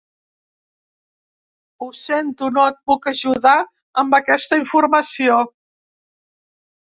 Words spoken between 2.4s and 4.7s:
no et puc ajudar amb aquesta